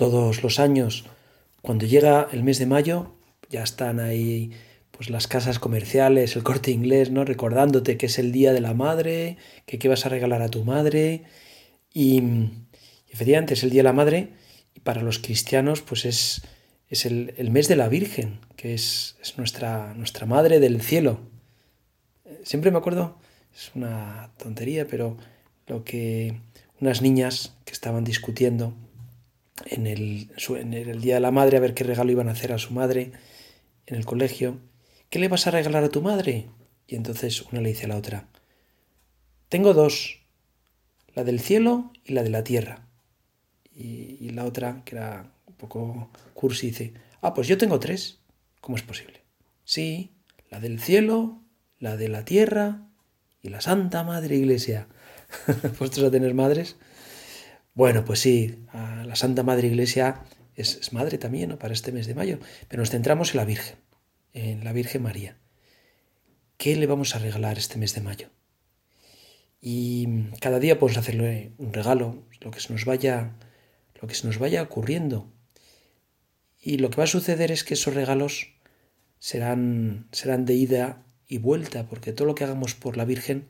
Todos 0.00 0.42
los 0.42 0.58
años, 0.60 1.04
cuando 1.60 1.84
llega 1.84 2.26
el 2.32 2.42
mes 2.42 2.58
de 2.58 2.64
mayo, 2.64 3.12
ya 3.50 3.62
están 3.62 4.00
ahí 4.00 4.50
pues 4.92 5.10
las 5.10 5.26
casas 5.26 5.58
comerciales, 5.58 6.36
el 6.36 6.42
corte 6.42 6.70
inglés, 6.70 7.10
¿no? 7.10 7.26
Recordándote 7.26 7.98
que 7.98 8.06
es 8.06 8.18
el 8.18 8.32
día 8.32 8.54
de 8.54 8.62
la 8.62 8.72
madre, 8.72 9.36
que 9.66 9.78
qué 9.78 9.88
vas 9.88 10.06
a 10.06 10.08
regalar 10.08 10.40
a 10.40 10.48
tu 10.48 10.64
madre. 10.64 11.24
Y, 11.92 12.22
efectivamente 13.10 13.52
es 13.52 13.62
el 13.62 13.68
día 13.68 13.80
de 13.80 13.90
la 13.90 13.92
madre 13.92 14.30
y 14.74 14.80
para 14.80 15.02
los 15.02 15.18
cristianos 15.18 15.82
pues 15.82 16.06
es, 16.06 16.40
es 16.88 17.04
el, 17.04 17.50
mes 17.50 17.68
de 17.68 17.76
la 17.76 17.90
Virgen, 17.90 18.40
que 18.56 18.72
es, 18.72 19.16
es, 19.20 19.36
nuestra, 19.36 19.92
nuestra 19.92 20.24
madre 20.24 20.60
del 20.60 20.80
cielo. 20.80 21.20
Siempre 22.42 22.70
me 22.70 22.78
acuerdo, 22.78 23.18
es 23.54 23.70
una 23.74 24.32
tontería, 24.38 24.86
pero 24.86 25.18
lo 25.66 25.84
que 25.84 26.40
unas 26.80 27.02
niñas 27.02 27.54
que 27.66 27.74
estaban 27.74 28.04
discutiendo 28.04 28.72
en 29.66 29.86
el, 29.86 30.30
en 30.48 30.74
el 30.74 31.00
día 31.00 31.14
de 31.14 31.20
la 31.20 31.30
madre 31.30 31.56
a 31.56 31.60
ver 31.60 31.74
qué 31.74 31.84
regalo 31.84 32.10
iban 32.10 32.28
a 32.28 32.32
hacer 32.32 32.52
a 32.52 32.58
su 32.58 32.72
madre 32.72 33.12
en 33.86 33.96
el 33.96 34.04
colegio 34.04 34.58
¿qué 35.10 35.18
le 35.18 35.28
vas 35.28 35.46
a 35.46 35.50
regalar 35.50 35.84
a 35.84 35.90
tu 35.90 36.00
madre? 36.00 36.48
Y 36.86 36.94
entonces 36.94 37.42
una 37.42 37.60
le 37.60 37.70
dice 37.70 37.84
a 37.84 37.88
la 37.88 37.96
otra, 37.96 38.28
tengo 39.48 39.74
dos, 39.74 40.20
la 41.14 41.24
del 41.24 41.40
cielo 41.40 41.92
y 42.04 42.14
la 42.14 42.22
de 42.22 42.30
la 42.30 42.44
tierra. 42.44 42.86
Y, 43.74 44.30
la 44.30 44.44
otra, 44.44 44.82
que 44.84 44.96
era 44.96 45.32
un 45.46 45.54
poco 45.54 46.10
cursi, 46.34 46.68
dice, 46.68 46.94
ah, 47.22 47.32
pues 47.34 47.48
yo 47.48 47.56
tengo 47.56 47.80
tres. 47.80 48.18
¿Cómo 48.60 48.76
es 48.76 48.82
posible? 48.82 49.22
Sí, 49.64 50.12
la 50.50 50.60
del 50.60 50.80
cielo, 50.80 51.40
la 51.78 51.96
de 51.96 52.08
la 52.08 52.24
tierra 52.24 52.86
y 53.40 53.48
la 53.48 53.62
Santa 53.62 54.04
Madre 54.04 54.36
Iglesia. 54.36 54.86
¿Puestos 55.78 56.04
a 56.04 56.10
tener 56.10 56.34
madres? 56.34 56.76
Bueno, 57.80 58.04
pues 58.04 58.20
sí, 58.20 58.58
la 58.74 59.16
Santa 59.16 59.42
Madre 59.42 59.68
Iglesia 59.68 60.22
es, 60.54 60.76
es 60.76 60.92
madre 60.92 61.16
también 61.16 61.48
¿no? 61.48 61.58
para 61.58 61.72
este 61.72 61.92
mes 61.92 62.06
de 62.06 62.14
mayo, 62.14 62.38
pero 62.68 62.82
nos 62.82 62.90
centramos 62.90 63.30
en 63.30 63.38
la 63.38 63.46
Virgen 63.46 63.76
en 64.34 64.64
la 64.64 64.74
Virgen 64.74 65.02
María. 65.02 65.38
¿Qué 66.58 66.76
le 66.76 66.86
vamos 66.86 67.16
a 67.16 67.20
regalar 67.20 67.56
este 67.56 67.78
mes 67.78 67.94
de 67.94 68.02
mayo? 68.02 68.28
Y 69.62 70.26
cada 70.42 70.58
día 70.58 70.78
podemos 70.78 70.98
hacerle 70.98 71.52
un 71.56 71.72
regalo, 71.72 72.22
lo 72.42 72.50
que 72.50 72.60
se 72.60 72.70
nos 72.70 72.84
vaya, 72.84 73.32
lo 73.98 74.06
que 74.06 74.14
se 74.14 74.26
nos 74.26 74.36
vaya 74.36 74.60
ocurriendo. 74.60 75.32
Y 76.60 76.76
lo 76.76 76.90
que 76.90 76.98
va 76.98 77.04
a 77.04 77.06
suceder 77.06 77.50
es 77.50 77.64
que 77.64 77.72
esos 77.72 77.94
regalos 77.94 78.52
serán, 79.20 80.06
serán 80.12 80.44
de 80.44 80.52
ida 80.52 81.02
y 81.26 81.38
vuelta, 81.38 81.88
porque 81.88 82.12
todo 82.12 82.26
lo 82.26 82.34
que 82.34 82.44
hagamos 82.44 82.74
por 82.74 82.98
la 82.98 83.06
Virgen 83.06 83.48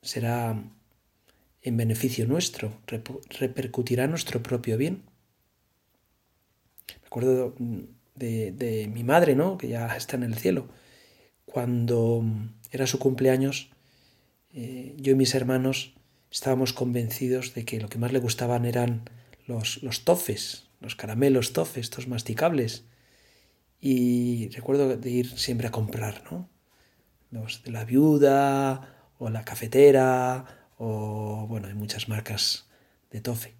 será 0.00 0.58
en 1.62 1.76
beneficio 1.76 2.26
nuestro, 2.26 2.72
repercutirá 3.38 4.06
nuestro 4.06 4.42
propio 4.42 4.76
bien. 4.76 5.04
Me 6.88 7.06
acuerdo 7.06 7.54
de, 8.16 8.90
mi 8.92 9.04
madre, 9.04 9.36
¿no? 9.36 9.58
que 9.58 9.68
ya 9.68 9.96
está 9.96 10.16
en 10.16 10.24
el 10.24 10.34
cielo. 10.34 10.68
Cuando 11.44 12.24
era 12.70 12.86
su 12.86 12.98
cumpleaños, 12.98 13.70
eh, 14.52 14.94
yo 14.98 15.12
y 15.12 15.14
mis 15.14 15.34
hermanos 15.34 15.94
estábamos 16.30 16.72
convencidos 16.72 17.54
de 17.54 17.64
que 17.64 17.80
lo 17.80 17.88
que 17.88 17.98
más 17.98 18.12
le 18.12 18.18
gustaban 18.18 18.64
eran 18.64 19.08
los, 19.46 19.82
los 19.82 20.04
tofes, 20.04 20.68
los 20.80 20.96
caramelos 20.96 21.52
tofes, 21.52 21.84
estos 21.84 22.08
masticables. 22.08 22.84
Y 23.80 24.48
recuerdo 24.50 24.96
de 24.96 25.10
ir 25.10 25.38
siempre 25.38 25.68
a 25.68 25.72
comprar, 25.72 26.22
¿no? 26.30 26.48
Los 27.30 27.62
de 27.64 27.70
la 27.70 27.84
viuda 27.84 29.12
o 29.18 29.28
la 29.30 29.44
cafetera 29.44 30.61
o, 30.84 31.46
bueno, 31.46 31.68
hay 31.68 31.74
muchas 31.74 32.08
marcas 32.08 32.66
de 33.12 33.20
tofe. 33.20 33.54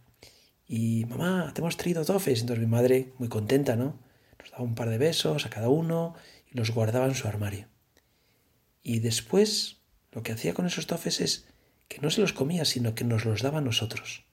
Y 0.66 1.04
mamá, 1.04 1.52
te 1.54 1.60
hemos 1.60 1.76
traído 1.76 2.04
tofes. 2.04 2.40
Entonces 2.40 2.64
mi 2.64 2.68
madre, 2.68 3.12
muy 3.18 3.28
contenta, 3.28 3.76
¿no? 3.76 4.00
Nos 4.40 4.50
daba 4.50 4.64
un 4.64 4.74
par 4.74 4.88
de 4.88 4.98
besos 4.98 5.46
a 5.46 5.50
cada 5.50 5.68
uno 5.68 6.16
y 6.50 6.58
los 6.58 6.72
guardaba 6.72 7.06
en 7.06 7.14
su 7.14 7.28
armario. 7.28 7.68
Y 8.82 8.98
después 8.98 9.76
lo 10.10 10.24
que 10.24 10.32
hacía 10.32 10.52
con 10.52 10.66
esos 10.66 10.88
tofes 10.88 11.20
es 11.20 11.46
que 11.86 12.00
no 12.00 12.10
se 12.10 12.20
los 12.20 12.32
comía, 12.32 12.64
sino 12.64 12.96
que 12.96 13.04
nos 13.04 13.24
los 13.24 13.42
daba 13.42 13.58
a 13.58 13.62
nosotros. 13.62 14.24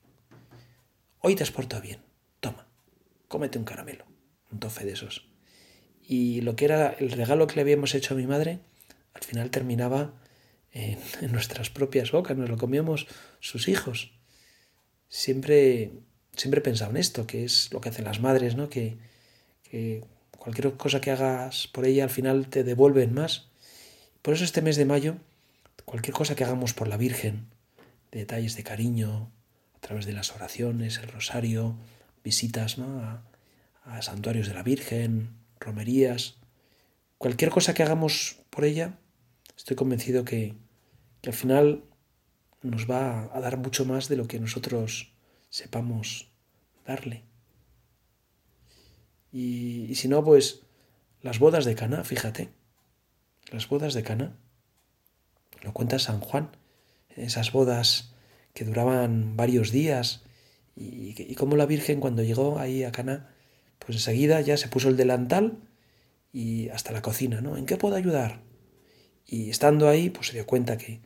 Hoy 1.19 1.35
te 1.35 1.43
has 1.43 1.51
portado 1.51 1.83
bien. 1.83 2.01
Toma, 2.39 2.65
cómete 3.27 3.59
un 3.59 3.65
caramelo, 3.65 4.05
un 4.51 4.59
tofe 4.59 4.83
de 4.83 4.93
esos. 4.93 5.29
Y 6.01 6.41
lo 6.41 6.55
que 6.55 6.65
era 6.65 6.89
el 6.89 7.11
regalo 7.11 7.45
que 7.45 7.53
le 7.53 7.61
habíamos 7.61 7.93
hecho 7.93 8.15
a 8.15 8.17
mi 8.17 8.25
madre, 8.25 8.61
al 9.13 9.21
final 9.21 9.51
terminaba 9.51 10.15
en, 10.71 11.31
nuestras 11.31 11.69
propias 11.69 12.11
bocas, 12.11 12.37
nos 12.37 12.49
lo 12.49 12.57
comíamos 12.57 13.07
sus 13.39 13.67
hijos. 13.67 14.11
Siempre, 15.07 15.91
siempre 16.35 16.61
he 16.65 16.99
esto, 16.99 17.25
que 17.25 17.43
es 17.43 17.71
lo 17.73 17.81
que 17.81 17.89
hacen 17.89 18.05
las 18.05 18.19
madres, 18.19 18.55
¿no? 18.55 18.69
Que, 18.69 18.97
que 19.63 20.03
cualquier 20.37 20.73
cosa 20.73 21.01
que 21.01 21.11
hagas 21.11 21.67
por 21.67 21.85
ella 21.85 22.03
al 22.03 22.09
final 22.09 22.47
te 22.47 22.63
devuelven 22.63 23.13
más. 23.13 23.47
Por 24.21 24.33
eso 24.33 24.43
este 24.43 24.61
mes 24.61 24.75
de 24.75 24.85
mayo, 24.85 25.15
cualquier 25.85 26.13
cosa 26.13 26.35
que 26.35 26.43
hagamos 26.43 26.73
por 26.73 26.87
la 26.87 26.97
Virgen, 26.97 27.47
detalles 28.11 28.55
de 28.55 28.63
cariño, 28.63 29.31
a 29.75 29.79
través 29.79 30.05
de 30.05 30.13
las 30.13 30.31
oraciones, 30.35 30.97
el 30.97 31.09
rosario, 31.09 31.75
visitas 32.23 32.77
a, 32.79 33.21
santuarios 34.01 34.47
de 34.47 34.53
la 34.53 34.63
Virgen, 34.63 35.29
romerías, 35.59 36.35
cualquier 37.17 37.49
cosa 37.49 37.73
que 37.73 37.83
hagamos 37.83 38.37
por 38.49 38.65
ella, 38.65 38.97
estoy 39.59 39.75
convencido 39.75 40.23
que, 40.23 40.55
que 41.21 41.29
al 41.29 41.35
final 41.35 41.83
nos 42.61 42.89
va 42.89 43.29
a 43.35 43.41
dar 43.41 43.57
mucho 43.57 43.83
más 43.83 44.07
de 44.07 44.15
lo 44.15 44.25
que 44.25 44.39
nosotros 44.39 45.11
sepamos 45.49 46.31
darle. 46.85 47.25
Y, 49.33 49.93
si 49.95 50.07
no, 50.07 50.23
pues 50.23 50.61
las 51.21 51.39
bodas 51.39 51.65
de 51.65 51.75
Cana, 51.75 52.05
fíjate. 52.05 52.49
Las 53.51 53.67
bodas 53.67 53.93
de 53.93 54.03
Cana. 54.03 54.37
Lo 55.61 55.73
cuenta 55.73 55.99
San 55.99 56.21
Juan. 56.21 56.51
Esas 57.09 57.51
bodas 57.51 58.13
que 58.53 58.63
duraban 58.63 59.35
varios 59.35 59.71
días. 59.71 60.23
Y, 60.77 61.21
y 61.21 61.35
cómo 61.35 61.57
la 61.57 61.65
Virgen 61.65 61.99
cuando 61.99 62.23
llegó 62.23 62.59
ahí 62.59 62.85
a 62.85 62.93
Cana, 62.93 63.35
pues 63.77 63.97
enseguida 63.97 64.39
ya 64.39 64.55
se 64.55 64.69
puso 64.69 64.87
el 64.87 64.95
delantal 64.95 65.57
y 66.31 66.69
hasta 66.69 66.93
la 66.93 67.01
cocina, 67.01 67.41
¿no? 67.41 67.57
¿En 67.57 67.65
qué 67.65 67.75
puedo 67.75 67.97
ayudar? 67.97 68.48
Y 69.31 69.51
estando 69.51 69.87
ahí, 69.87 70.09
pues 70.09 70.27
se 70.27 70.33
dio 70.33 70.47
cuenta 70.47 70.79
que 70.79 71.01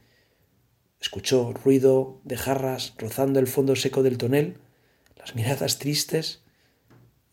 escuchó 1.02 1.52
ruido 1.52 2.22
de 2.24 2.38
jarras 2.38 2.94
rozando 2.98 3.42
el 3.42 3.48
fondo 3.48 3.76
seco 3.76 4.02
del 4.02 4.18
tonel, 4.18 4.60
las 5.18 5.36
miradas 5.36 5.78
tristes 5.78 6.42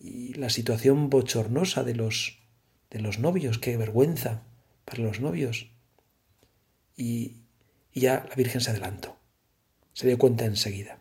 y 0.00 0.34
la 0.34 0.50
situación 0.50 1.08
bochornosa 1.08 1.84
de 1.84 1.94
los, 1.94 2.40
de 2.90 2.98
los 2.98 3.20
novios, 3.20 3.60
qué 3.60 3.76
vergüenza 3.76 4.42
para 4.84 5.04
los 5.04 5.20
novios. 5.20 5.70
Y, 6.96 7.36
ya 7.94 8.26
la 8.28 8.34
Virgen 8.34 8.60
se 8.60 8.70
adelantó, 8.70 9.16
se 9.92 10.08
dio 10.08 10.18
cuenta 10.18 10.44
enseguida. 10.44 10.98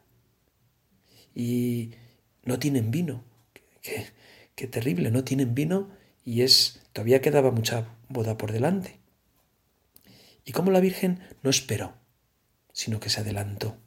Y 1.34 1.96
no 2.44 2.60
tienen 2.60 2.92
vino, 2.92 3.24
qué, 3.82 4.06
qué 4.54 4.68
terrible, 4.68 5.10
no 5.10 5.24
tienen 5.24 5.56
vino 5.56 5.90
y 6.24 6.44
es, 6.44 6.84
todavía 6.94 7.22
quedaba 7.22 7.50
mucha 7.50 7.88
boda 8.08 8.38
por 8.38 8.52
delante. 8.52 9.00
Y 10.50 10.52
como 10.52 10.72
la 10.72 10.80
Virgen 10.80 11.20
no 11.44 11.52
esperó, 11.52 11.94
sino 12.74 13.00
que 13.00 13.12
se 13.12 13.22
adelantó. 13.22 13.78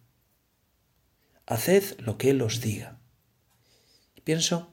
Haced 1.45 1.99
lo 1.99 2.19
que 2.19 2.31
Él 2.31 2.41
os 2.41 2.61
diga. 2.61 3.01
Pienso 4.23 4.73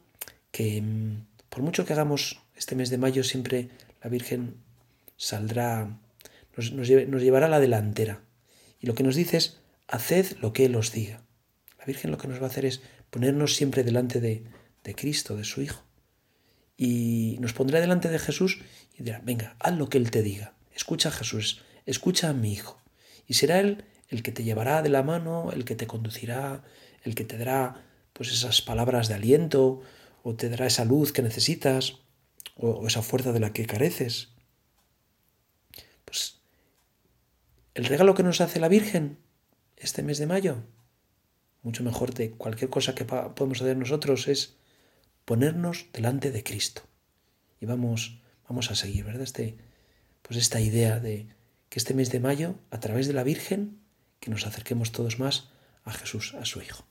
que 0.52 0.84
mm, 0.84 1.26
por 1.50 1.64
mucho 1.64 1.88
que 1.88 1.94
hagamos 1.94 2.44
este 2.56 2.76
mes 2.76 2.92
de 2.92 3.00
mayo, 3.00 3.24
siempre 3.24 3.70
la 4.04 4.10
Virgen 4.12 4.58
saldrá, 5.18 5.98
nos, 6.56 6.72
nos, 6.74 6.88
llevará 6.88 7.48
a 7.48 7.50
la 7.50 7.60
delantera. 7.60 8.22
Y 8.80 8.86
lo 8.86 8.94
que 8.94 9.02
nos 9.02 9.16
dice 9.16 9.38
es, 9.38 9.58
haced 9.88 10.38
lo 10.42 10.54
que 10.54 10.66
Él 10.66 10.76
os 10.76 10.92
diga. 10.92 11.24
La 11.80 11.86
Virgen 11.86 12.12
lo 12.12 12.20
que 12.20 12.28
nos 12.28 12.40
va 12.40 12.44
a 12.44 12.50
hacer 12.50 12.66
es 12.66 12.84
ponernos 13.10 13.56
siempre 13.56 13.84
delante 13.84 14.22
de, 14.22 14.44
de 14.84 14.94
Cristo, 14.94 15.36
de 15.36 15.44
su 15.44 15.64
Hijo. 15.64 15.84
Y 16.78 17.38
nos 17.40 17.54
pondrá 17.54 17.82
delante 17.82 18.10
de 18.10 18.20
Jesús 18.20 18.60
y 18.96 19.02
dirá, 19.02 19.22
venga, 19.24 19.56
haz 19.58 19.76
lo 19.76 19.90
que 19.90 19.98
Él 19.98 20.12
te 20.12 20.22
diga. 20.22 20.54
Escucha 20.72 21.10
a 21.10 21.14
Jesús, 21.14 21.64
escucha 21.86 22.30
a 22.30 22.34
mi 22.34 22.54
Hijo. 22.54 22.82
Y 23.28 23.36
será 23.36 23.60
Él 23.60 23.86
el 24.10 24.24
que 24.24 24.32
te 24.32 24.44
llevará 24.44 24.82
de 24.82 24.90
la 24.90 25.04
mano, 25.04 25.52
el 25.54 25.66
que 25.66 25.76
te 25.76 25.88
conducirá, 25.88 26.64
el 27.04 27.16
que 27.16 27.26
te 27.26 27.38
dará 27.38 27.86
pues 28.14 28.32
esas 28.32 28.62
palabras 28.62 29.08
de 29.08 29.14
aliento, 29.14 29.82
o 30.24 30.36
te 30.36 30.50
dará 30.50 30.66
esa 30.66 30.86
luz 30.86 31.12
que 31.12 31.22
necesitas 31.22 32.00
o, 32.56 32.86
esa 32.88 33.02
fuerza 33.02 33.32
de 33.32 33.40
la 33.40 33.54
que 33.54 33.66
careces. 33.66 34.30
Pues 36.06 36.40
el 37.76 37.86
regalo 37.86 38.16
que 38.16 38.24
nos 38.24 38.42
hace 38.42 38.60
la 38.60 38.68
Virgen 38.68 39.18
este 39.78 40.04
mes 40.04 40.18
de 40.18 40.28
mayo, 40.28 40.58
mucho 41.62 41.84
mejor 41.84 42.14
de 42.14 42.32
cualquier 42.32 42.70
cosa 42.70 42.96
que 42.96 43.06
podemos 43.06 43.62
hacer 43.62 43.78
nosotros, 43.78 44.28
es 44.28 44.56
ponernos 45.26 45.88
delante 45.94 46.32
de 46.32 46.44
Cristo. 46.44 46.82
Y 47.62 47.66
vamos, 47.66 48.22
vamos 48.48 48.72
a 48.72 48.76
seguir, 48.76 49.06
¿verdad? 49.06 49.22
Este, 49.22 49.58
pues 50.22 50.38
esta 50.38 50.60
idea 50.60 51.00
de 51.00 51.28
que 51.70 51.80
este 51.80 51.94
mes 51.94 52.12
de 52.12 52.20
mayo, 52.20 52.56
a 52.72 52.80
través 52.80 53.08
de 53.08 53.14
la 53.14 53.24
Virgen, 53.24 53.80
que 54.20 54.32
nos 54.32 54.46
acerquemos 54.46 54.92
todos 54.92 55.20
más 55.20 55.50
a 55.84 55.92
Jesús, 55.92 56.34
a 56.34 56.46
su 56.46 56.62
Hijo. 56.62 56.89